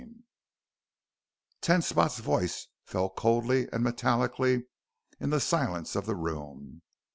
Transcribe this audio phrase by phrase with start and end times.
[1.61, 4.63] Ten Spot's voice fell coldly and metallically
[5.19, 6.81] in the silence of the room.